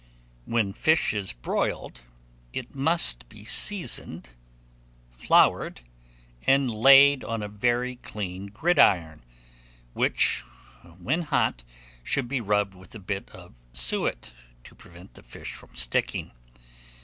[0.45, 2.01] WHEN FISH IS BROILED,
[2.53, 4.31] it must be seasoned,
[5.11, 5.81] floured,
[6.47, 9.23] and laid on a very clean gridiron,
[9.93, 10.41] which,
[10.97, 11.63] when hot,
[12.03, 14.33] should be rubbed with a bit of suet,
[14.63, 16.31] to prevent the fish from sticking.